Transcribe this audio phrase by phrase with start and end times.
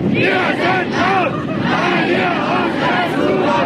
[0.00, 0.96] Wir sind
[1.70, 3.60] weil wir uns der Zukunft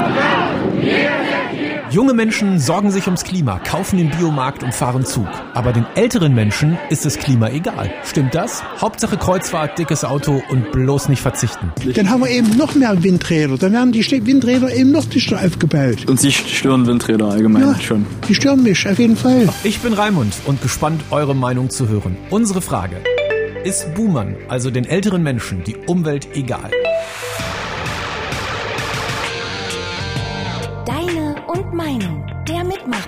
[1.95, 5.29] Junge Menschen sorgen sich ums Klima, kaufen den Biomarkt und fahren Zug.
[5.55, 7.93] Aber den älteren Menschen ist das Klima egal.
[8.03, 8.65] Stimmt das?
[8.81, 11.73] Hauptsache Kreuzfahrt, dickes Auto und bloß nicht verzichten.
[11.95, 13.59] Dann haben wir eben noch mehr Windräder.
[13.59, 16.09] Dann werden die Windräder eben noch dichter aufgebaut.
[16.09, 18.07] Und Sie stören Windräder allgemein ja, schon?
[18.27, 19.49] Die stören mich, auf jeden Fall.
[19.63, 22.17] Ich bin Raimund und gespannt, eure Meinung zu hören.
[22.31, 22.97] Unsere Frage.
[23.65, 26.71] Ist Boomern, also den älteren Menschen, die Umwelt egal?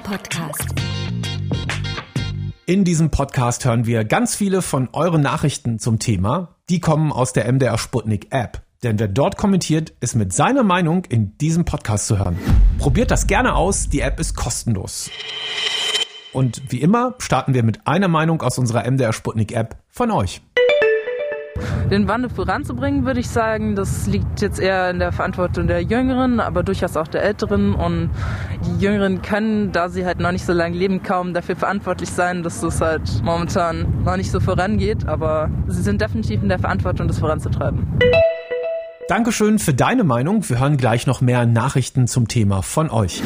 [0.02, 0.74] Podcast.
[2.64, 6.56] In diesem Podcast hören wir ganz viele von euren Nachrichten zum Thema.
[6.70, 8.62] Die kommen aus der MDR Sputnik App.
[8.82, 12.38] Denn wer dort kommentiert, ist mit seiner Meinung in diesem Podcast zu hören.
[12.78, 15.10] Probiert das gerne aus, die App ist kostenlos.
[16.32, 20.42] Und wie immer starten wir mit einer Meinung aus unserer MDR Sputnik App von euch.
[21.90, 26.40] Den Wandel voranzubringen, würde ich sagen, das liegt jetzt eher in der Verantwortung der Jüngeren,
[26.40, 27.74] aber durchaus auch der Älteren.
[27.74, 28.10] Und
[28.64, 32.42] die Jüngeren können, da sie halt noch nicht so lange leben, kaum dafür verantwortlich sein,
[32.42, 35.06] dass es halt momentan noch nicht so vorangeht.
[35.06, 37.86] Aber sie sind definitiv in der Verantwortung, das voranzutreiben.
[39.08, 40.48] Dankeschön für deine Meinung.
[40.48, 43.22] Wir hören gleich noch mehr Nachrichten zum Thema von euch.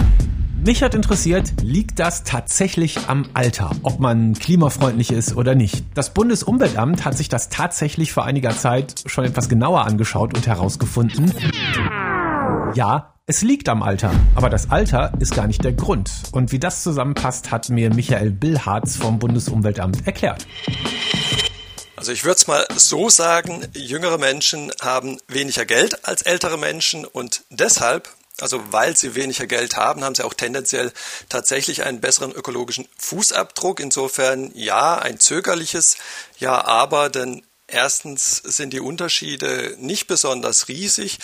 [0.62, 5.86] Mich hat interessiert, liegt das tatsächlich am Alter, ob man klimafreundlich ist oder nicht.
[5.94, 11.32] Das Bundesumweltamt hat sich das tatsächlich vor einiger Zeit schon etwas genauer angeschaut und herausgefunden,
[12.74, 16.10] ja, es liegt am Alter, aber das Alter ist gar nicht der Grund.
[16.32, 20.46] Und wie das zusammenpasst, hat mir Michael Billharz vom Bundesumweltamt erklärt.
[21.96, 27.06] Also ich würde es mal so sagen, jüngere Menschen haben weniger Geld als ältere Menschen
[27.06, 30.92] und deshalb also weil sie weniger Geld haben, haben sie auch tendenziell
[31.28, 33.80] tatsächlich einen besseren ökologischen Fußabdruck.
[33.80, 35.96] Insofern ja, ein zögerliches
[36.38, 41.18] Ja, aber, denn erstens sind die Unterschiede nicht besonders riesig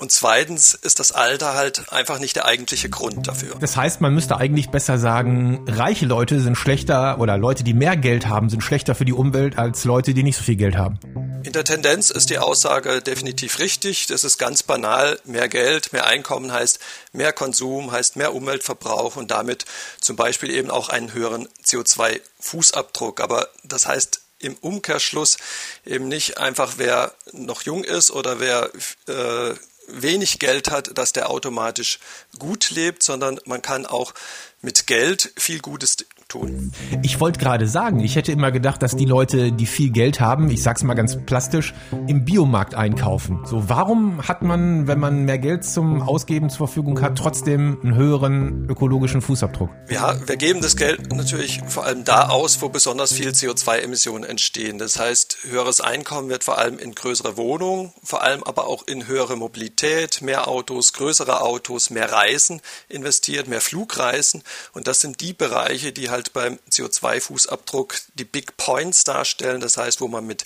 [0.00, 3.56] und zweitens ist das Alter halt einfach nicht der eigentliche Grund dafür.
[3.58, 7.96] Das heißt, man müsste eigentlich besser sagen, reiche Leute sind schlechter oder Leute, die mehr
[7.96, 11.00] Geld haben, sind schlechter für die Umwelt als Leute, die nicht so viel Geld haben.
[11.44, 14.06] In der Tendenz ist die Aussage definitiv richtig.
[14.06, 15.20] Das ist ganz banal.
[15.24, 16.78] Mehr Geld, mehr Einkommen heißt
[17.12, 19.64] mehr Konsum, heißt mehr Umweltverbrauch und damit
[20.00, 23.20] zum Beispiel eben auch einen höheren CO2-Fußabdruck.
[23.22, 25.36] Aber das heißt im Umkehrschluss
[25.84, 28.70] eben nicht einfach, wer noch jung ist oder wer
[29.08, 29.54] äh,
[29.88, 31.98] wenig Geld hat, dass der automatisch
[32.38, 34.14] gut lebt, sondern man kann auch
[34.60, 35.96] mit Geld viel Gutes
[36.28, 36.72] tun.
[37.02, 40.50] Ich wollte gerade sagen, ich hätte immer gedacht, dass die Leute, die viel Geld haben,
[40.50, 41.74] ich sag's mal ganz plastisch,
[42.06, 43.40] im Biomarkt einkaufen.
[43.44, 47.94] So, warum hat man, wenn man mehr Geld zum Ausgeben zur Verfügung hat, trotzdem einen
[47.94, 49.70] höheren ökologischen Fußabdruck?
[49.88, 54.78] Ja, wir geben das Geld natürlich vor allem da aus, wo besonders viel CO2-Emissionen entstehen.
[54.78, 59.06] Das heißt, höheres Einkommen wird vor allem in größere Wohnungen, vor allem aber auch in
[59.06, 59.77] höhere Mobilität,
[60.20, 64.44] mehr Autos, größere Autos, mehr Reisen investiert, mehr Flugreisen.
[64.72, 69.76] Und das sind die Bereiche, die halt halt beim CO2-Fußabdruck die Big Points darstellen, das
[69.76, 70.44] heißt, wo man mit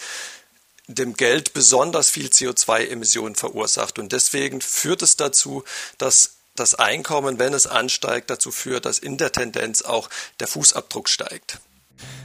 [0.86, 3.98] dem Geld besonders viel CO2-Emissionen verursacht.
[3.98, 5.64] Und deswegen führt es dazu,
[5.96, 10.10] dass das Einkommen, wenn es ansteigt, dazu führt, dass in der Tendenz auch
[10.40, 11.58] der Fußabdruck steigt.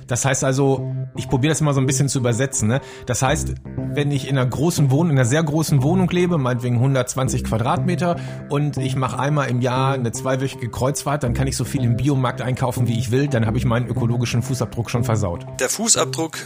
[0.07, 2.67] Das heißt also, ich probiere das mal so ein bisschen zu übersetzen.
[2.67, 2.81] Ne?
[3.05, 3.55] Das heißt,
[3.93, 8.15] wenn ich in einer großen Wohnung, in einer sehr großen Wohnung lebe, meinetwegen 120 Quadratmeter,
[8.49, 11.97] und ich mache einmal im Jahr eine zweiwöchige Kreuzfahrt, dann kann ich so viel im
[11.97, 15.45] Biomarkt einkaufen, wie ich will, dann habe ich meinen ökologischen Fußabdruck schon versaut.
[15.59, 16.37] Der Fußabdruck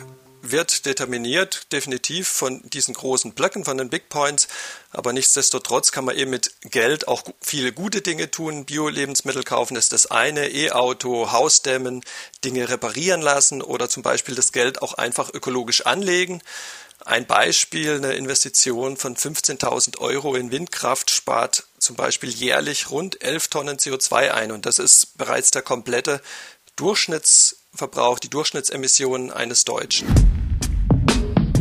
[0.41, 4.47] wird determiniert definitiv von diesen großen Blöcken, von den Big Points.
[4.91, 8.65] Aber nichtsdestotrotz kann man eben mit Geld auch viele gute Dinge tun.
[8.65, 12.03] Bio-Lebensmittel kaufen ist das eine, E-Auto, Hausdämmen,
[12.43, 16.41] Dinge reparieren lassen oder zum Beispiel das Geld auch einfach ökologisch anlegen.
[17.03, 23.47] Ein Beispiel, eine Investition von 15.000 Euro in Windkraft spart zum Beispiel jährlich rund 11
[23.47, 24.51] Tonnen CO2 ein.
[24.51, 26.21] Und das ist bereits der komplette
[26.75, 30.07] Durchschnittsverbrauch, die Durchschnittsemissionen eines Deutschen.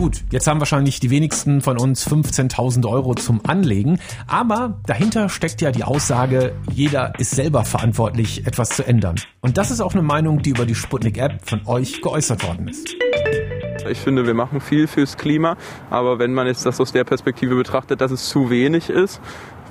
[0.01, 5.61] Gut, jetzt haben wahrscheinlich die wenigsten von uns 15.000 Euro zum Anlegen, aber dahinter steckt
[5.61, 9.17] ja die Aussage, jeder ist selber verantwortlich, etwas zu ändern.
[9.43, 12.97] Und das ist auch eine Meinung, die über die Sputnik-App von euch geäußert worden ist.
[13.91, 15.59] Ich finde, wir machen viel fürs Klima,
[15.91, 19.21] aber wenn man jetzt das aus der Perspektive betrachtet, dass es zu wenig ist,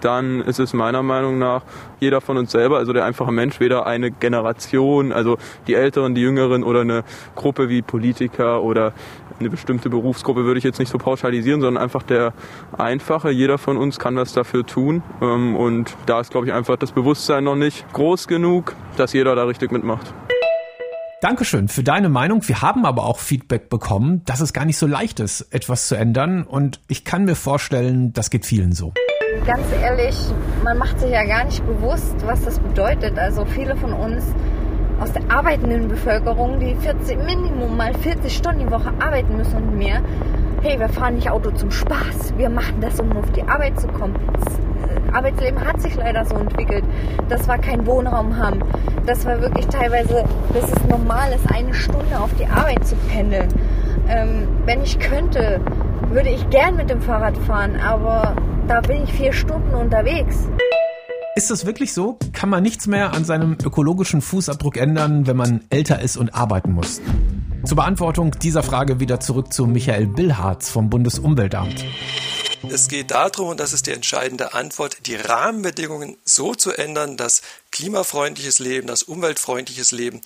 [0.02, 1.64] dann ist es meiner Meinung nach
[2.00, 5.38] jeder von uns selber, also der einfache Mensch, weder eine Generation, also
[5.68, 7.04] die Älteren, die Jüngeren oder eine
[7.36, 8.94] Gruppe wie Politiker oder
[9.40, 12.34] eine bestimmte Berufsgruppe würde ich jetzt nicht so pauschalisieren, sondern einfach der
[12.78, 13.32] Einfache.
[13.32, 15.02] Jeder von uns kann was dafür tun.
[15.22, 19.36] Ähm, und da ist, glaube ich, einfach das Bewusstsein noch nicht groß genug, dass jeder
[19.36, 20.14] da richtig mitmacht.
[21.22, 22.48] Dankeschön für deine Meinung.
[22.48, 25.96] Wir haben aber auch Feedback bekommen, dass es gar nicht so leicht ist, etwas zu
[25.96, 26.44] ändern.
[26.44, 28.94] Und ich kann mir vorstellen, das geht vielen so.
[29.46, 30.16] Ganz ehrlich,
[30.64, 33.18] man macht sich ja gar nicht bewusst, was das bedeutet.
[33.18, 34.24] Also viele von uns
[35.00, 39.78] aus der arbeitenden Bevölkerung, die 40, Minimum mal 40 Stunden die Woche arbeiten müssen und
[39.78, 40.02] mehr.
[40.62, 42.34] Hey, wir fahren nicht Auto zum Spaß.
[42.38, 44.16] Wir machen das, um auf die Arbeit zu kommen.
[44.34, 46.84] Das Arbeitsleben hat sich leider so entwickelt,
[47.30, 48.60] dass wir keinen Wohnraum haben.
[49.06, 53.48] Das war wirklich teilweise, bis es normal ist, eine Stunde auf die Arbeit zu pendeln.
[54.10, 55.62] Ähm, wenn ich könnte,
[56.12, 58.36] würde ich gern mit dem Fahrrad fahren, aber
[58.70, 60.36] da bin ich vier Stunden unterwegs.
[61.36, 62.20] Ist das wirklich so?
[62.34, 66.74] Kann man nichts mehr an seinem ökologischen Fußabdruck ändern, wenn man älter ist und arbeiten
[66.74, 67.02] muss?
[67.66, 71.84] Zur Beantwortung dieser Frage wieder zurück zu Michael Billharz vom Bundesumweltamt.
[72.72, 77.42] Es geht darum, und das ist die entscheidende Antwort, die Rahmenbedingungen so zu ändern, dass
[77.72, 80.22] klimafreundliches Leben, das umweltfreundliches Leben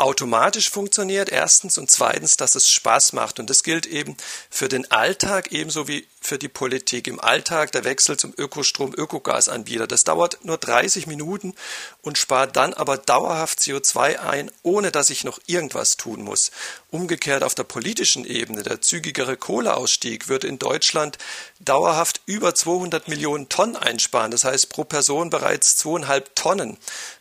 [0.00, 3.38] automatisch funktioniert, erstens, und zweitens, dass es Spaß macht.
[3.38, 4.16] Und das gilt eben
[4.48, 7.06] für den Alltag ebenso wie für die Politik.
[7.06, 9.86] Im Alltag der Wechsel zum Ökostrom, Ökogasanbieter.
[9.86, 11.54] Das dauert nur 30 Minuten
[12.02, 16.50] und spart dann aber dauerhaft CO2 ein, ohne dass ich noch irgendwas tun muss.
[16.90, 21.18] Umgekehrt auf der politischen Ebene, der zügigere Kohleausstieg würde in Deutschland
[21.58, 24.30] dauerhaft über 200 Millionen Tonnen einsparen.
[24.30, 26.78] Das heißt pro Person bereits zweieinhalb Tonnen.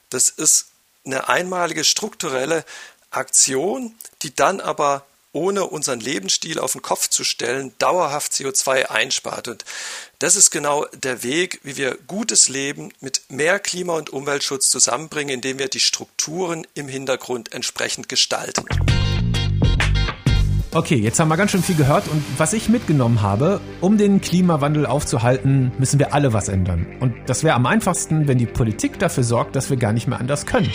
[0.10, 0.68] Das ist
[1.06, 2.66] eine einmalige strukturelle
[3.12, 9.48] Aktion, die dann aber ohne unseren Lebensstil auf den Kopf zu stellen, dauerhaft CO2 einspart.
[9.48, 9.64] Und
[10.18, 15.36] das ist genau der Weg, wie wir gutes Leben mit mehr Klima- und Umweltschutz zusammenbringen,
[15.36, 18.66] indem wir die Strukturen im Hintergrund entsprechend gestalten.
[20.72, 24.22] Okay, jetzt haben wir ganz schön viel gehört und was ich mitgenommen habe, um den
[24.22, 26.86] Klimawandel aufzuhalten, müssen wir alle was ändern.
[27.00, 30.20] Und das wäre am einfachsten, wenn die Politik dafür sorgt, dass wir gar nicht mehr
[30.20, 30.70] anders können.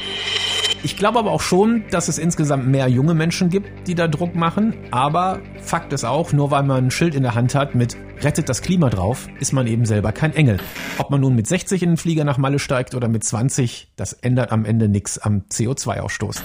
[0.82, 4.34] Ich glaube aber auch schon, dass es insgesamt mehr junge Menschen gibt, die da Druck
[4.34, 4.74] machen.
[4.90, 8.48] Aber Fakt ist auch, nur weil man ein Schild in der Hand hat mit Rettet
[8.48, 10.58] das Klima drauf, ist man eben selber kein Engel.
[10.98, 14.12] Ob man nun mit 60 in den Flieger nach Malle steigt oder mit 20, das
[14.12, 16.42] ändert am Ende nichts am CO2-Ausstoß.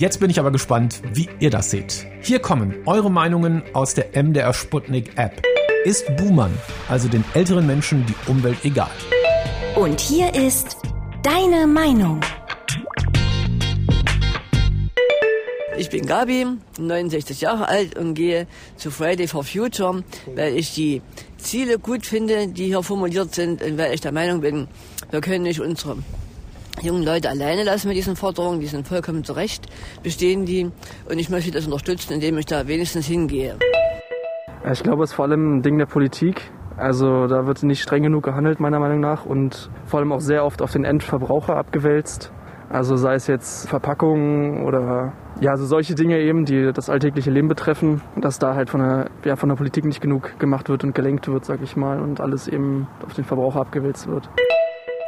[0.00, 2.06] Jetzt bin ich aber gespannt, wie ihr das seht.
[2.22, 5.42] Hier kommen eure Meinungen aus der MDR Sputnik App.
[5.84, 6.56] Ist Boomern,
[6.88, 8.88] also den älteren Menschen, die Umwelt egal?
[9.76, 10.78] Und hier ist
[11.22, 12.18] deine Meinung.
[15.76, 16.46] Ich bin Gabi,
[16.78, 18.46] 69 Jahre alt und gehe
[18.78, 20.02] zu Friday for Future,
[20.34, 21.02] weil ich die
[21.36, 24.66] Ziele gut finde, die hier formuliert sind und weil ich der Meinung bin,
[25.10, 25.98] wir können nicht unsere
[26.82, 29.66] jungen Leute alleine lassen mit diesen Forderungen, die sind vollkommen zurecht,
[30.02, 30.70] bestehen die
[31.08, 33.56] und ich möchte das unterstützen, indem ich da wenigstens hingehe.
[34.70, 36.50] Ich glaube, es ist vor allem ein Ding der Politik.
[36.76, 40.44] Also da wird nicht streng genug gehandelt, meiner Meinung nach, und vor allem auch sehr
[40.44, 42.32] oft auf den Endverbraucher abgewälzt.
[42.70, 47.48] Also sei es jetzt Verpackungen oder ja, also solche Dinge eben, die das alltägliche Leben
[47.48, 50.94] betreffen, dass da halt von der, ja, von der Politik nicht genug gemacht wird und
[50.94, 54.30] gelenkt wird, sag ich mal, und alles eben auf den Verbraucher abgewälzt wird.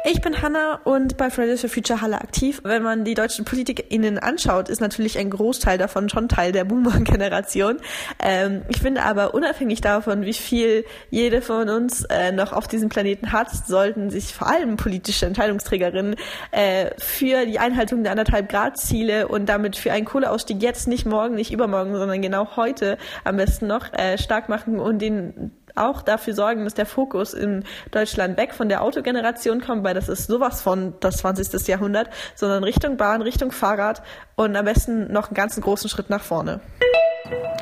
[0.05, 2.59] Ich bin Hanna und bei Fridays for Future Halle aktiv.
[2.65, 7.77] Wenn man die deutschen PolitikerInnen anschaut, ist natürlich ein Großteil davon schon Teil der Boomer-Generation.
[8.19, 12.89] Ähm, ich finde aber unabhängig davon, wie viel jede von uns äh, noch auf diesem
[12.89, 16.17] Planeten hat, sollten sich vor allem politische Entscheidungsträgerinnen
[16.51, 21.05] äh, für die Einhaltung der anderthalb Grad Ziele und damit für einen Kohleausstieg jetzt nicht
[21.05, 26.01] morgen, nicht übermorgen, sondern genau heute am besten noch äh, stark machen und den auch
[26.01, 30.27] dafür sorgen, dass der Fokus in Deutschland weg von der Autogeneration kommt, weil das ist
[30.27, 31.67] sowas von das 20.
[31.67, 34.03] Jahrhundert, sondern Richtung Bahn, Richtung Fahrrad
[34.35, 36.59] und am besten noch einen ganzen großen Schritt nach vorne.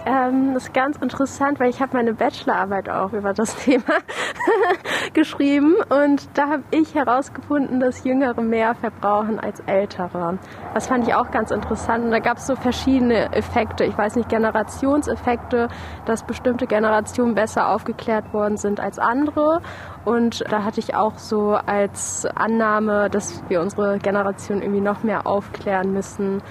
[0.06, 4.00] Ähm, das ist ganz interessant, weil ich habe meine Bachelorarbeit auch über das Thema
[5.14, 10.40] geschrieben und da habe ich herausgefunden, dass Jüngere mehr verbrauchen als Ältere.
[10.74, 13.84] Das fand ich auch ganz interessant und da gab es so verschiedene Effekte.
[13.84, 15.68] Ich weiß nicht, Generationseffekte,
[16.06, 19.62] dass bestimmte Generationen besser aufgeklärt worden sind als andere
[20.04, 25.28] und da hatte ich auch so als Annahme, dass wir unsere Generation irgendwie noch mehr
[25.28, 26.42] aufklären müssen,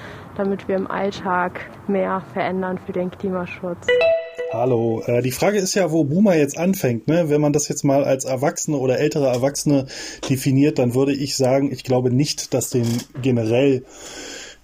[0.40, 3.86] damit wir im Alltag mehr verändern für den Klimaschutz.
[4.50, 7.08] Hallo, äh, die Frage ist ja, wo Boomer jetzt anfängt.
[7.08, 7.28] Ne?
[7.28, 9.86] Wenn man das jetzt mal als Erwachsene oder ältere Erwachsene
[10.30, 12.86] definiert, dann würde ich sagen, ich glaube nicht, dass dem
[13.20, 13.84] generell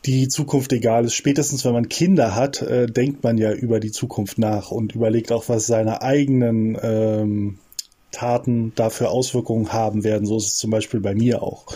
[0.06, 1.14] die Zukunft egal ist.
[1.14, 5.30] Spätestens wenn man Kinder hat, äh, denkt man ja über die Zukunft nach und überlegt
[5.30, 7.58] auch, was seine eigenen ähm,
[8.16, 10.26] Taten dafür Auswirkungen haben werden.
[10.26, 11.66] So ist es zum Beispiel bei mir auch.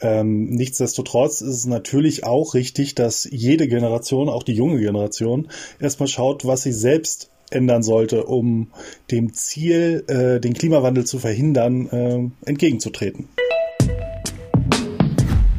[0.00, 5.48] Ähm, nichtsdestotrotz ist es natürlich auch richtig, dass jede Generation, auch die junge Generation,
[5.80, 8.70] erstmal schaut, was sie selbst ändern sollte, um
[9.10, 13.28] dem Ziel, äh, den Klimawandel zu verhindern, äh, entgegenzutreten.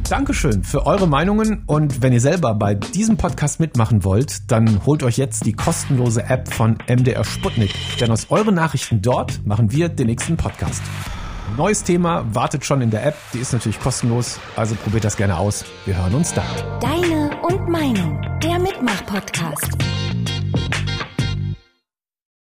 [0.10, 5.04] Dankeschön für eure Meinungen und wenn ihr selber bei diesem Podcast mitmachen wollt, dann holt
[5.04, 9.88] euch jetzt die kostenlose App von MDR Sputnik, denn aus euren Nachrichten dort machen wir
[9.88, 10.82] den nächsten Podcast.
[11.58, 15.38] Neues Thema wartet schon in der App, die ist natürlich kostenlos, also probiert das gerne
[15.38, 15.64] aus.
[15.86, 16.44] Wir hören uns da.
[16.80, 19.78] Deine und Meinung, der Mitmach-Podcast.